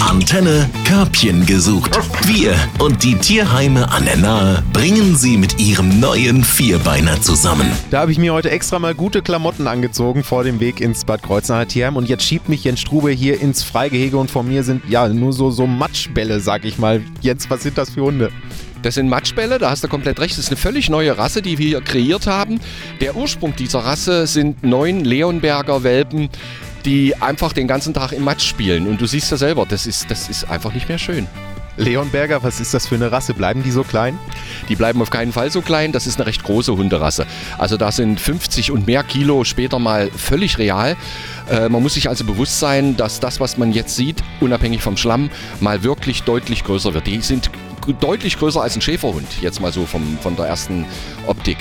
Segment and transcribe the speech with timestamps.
[0.00, 1.98] Antenne Körbchen gesucht.
[2.26, 7.70] Wir und die Tierheime an der Nahe bringen sie mit ihrem neuen Vierbeiner zusammen.
[7.90, 11.22] Da habe ich mir heute extra mal gute Klamotten angezogen vor dem Weg ins Bad
[11.22, 14.82] Kreuznacher Tierheim und jetzt schiebt mich Jens Strube hier ins Freigehege und vor mir sind
[14.88, 17.00] ja nur so, so Matschbälle, sag ich mal.
[17.22, 18.30] Jens, was sind das für Hunde?
[18.82, 20.34] Das sind Matschbälle, da hast du komplett recht.
[20.34, 22.60] Das ist eine völlig neue Rasse, die wir hier kreiert haben.
[23.00, 26.28] Der Ursprung dieser Rasse sind neun Leonberger Welpen,
[26.84, 28.86] die einfach den ganzen Tag im Matsch spielen.
[28.86, 31.26] Und du siehst ja selber, das ist, das ist einfach nicht mehr schön.
[31.78, 33.34] Leonberger, was ist das für eine Rasse?
[33.34, 34.18] Bleiben die so klein?
[34.68, 35.92] Die bleiben auf keinen Fall so klein.
[35.92, 37.26] Das ist eine recht große Hunderasse.
[37.56, 40.96] Also da sind 50 und mehr Kilo später mal völlig real.
[41.48, 44.96] Äh, man muss sich also bewusst sein, dass das, was man jetzt sieht, unabhängig vom
[44.96, 47.06] Schlamm, mal wirklich deutlich größer wird.
[47.06, 47.50] Die sind
[48.00, 50.84] deutlich größer als ein Schäferhund, jetzt mal so vom, von der ersten
[51.26, 51.58] Optik.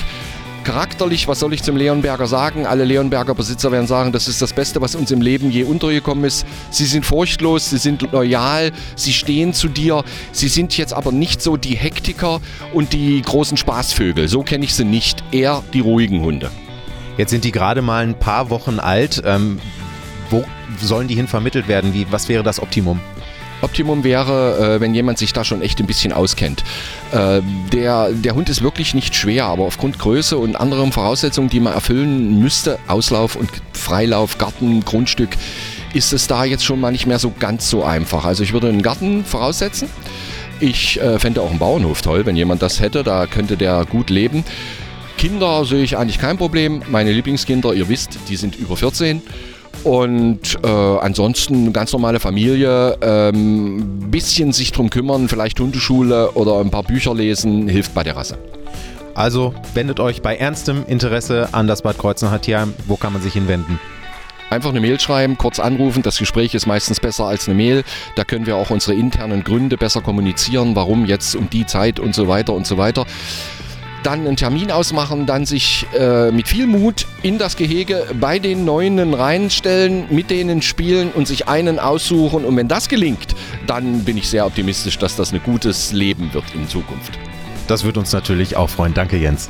[0.67, 2.65] Charakterlich, was soll ich zum Leonberger sagen?
[2.65, 6.25] Alle Leonberger Besitzer werden sagen, das ist das Beste, was uns im Leben je untergekommen
[6.25, 6.45] ist.
[6.71, 10.03] Sie sind furchtlos, sie sind loyal, sie stehen zu dir.
[10.33, 12.41] Sie sind jetzt aber nicht so die Hektiker
[12.73, 14.27] und die großen Spaßvögel.
[14.27, 15.23] So kenne ich sie nicht.
[15.31, 16.51] Eher die ruhigen Hunde.
[17.15, 19.23] Jetzt sind die gerade mal ein paar Wochen alt.
[19.25, 19.61] Ähm,
[20.29, 20.43] wo
[20.81, 21.93] sollen die hin vermittelt werden?
[21.93, 22.99] Wie, was wäre das Optimum?
[23.61, 26.63] Optimum wäre, äh, wenn jemand sich da schon echt ein bisschen auskennt.
[27.11, 27.41] Äh,
[27.71, 31.73] der, der Hund ist wirklich nicht schwer, aber aufgrund Größe und anderen Voraussetzungen, die man
[31.73, 35.29] erfüllen müsste, Auslauf und Freilauf, Garten, Grundstück,
[35.93, 38.25] ist es da jetzt schon mal nicht mehr so ganz so einfach.
[38.25, 39.89] Also ich würde einen Garten voraussetzen.
[40.59, 44.09] Ich äh, fände auch einen Bauernhof toll, wenn jemand das hätte, da könnte der gut
[44.09, 44.43] leben.
[45.17, 46.83] Kinder sehe ich eigentlich kein Problem.
[46.89, 49.21] Meine Lieblingskinder, ihr wisst, die sind über 14
[49.87, 56.69] und äh, ansonsten ganz normale Familie, ähm, bisschen sich drum kümmern, vielleicht Hundeschule oder ein
[56.69, 58.37] paar Bücher lesen, hilft bei der Rasse.
[59.15, 62.73] Also wendet euch bei ernstem Interesse an das Bad Kreuznacher Tierheim.
[62.85, 63.79] Wo kann man sich hinwenden?
[64.49, 66.03] Einfach eine Mail schreiben, kurz anrufen.
[66.03, 67.85] Das Gespräch ist meistens besser als eine Mail.
[68.17, 72.13] Da können wir auch unsere internen Gründe besser kommunizieren, warum jetzt um die Zeit und
[72.13, 73.05] so weiter und so weiter
[74.07, 78.63] dann einen Termin ausmachen, dann sich äh, mit viel Mut in das Gehege bei den
[78.63, 82.45] Neunen reinstellen, mit denen spielen und sich einen aussuchen.
[82.45, 83.35] Und wenn das gelingt,
[83.67, 87.19] dann bin ich sehr optimistisch, dass das ein gutes Leben wird in Zukunft.
[87.67, 88.93] Das wird uns natürlich auch freuen.
[88.93, 89.49] Danke, Jens.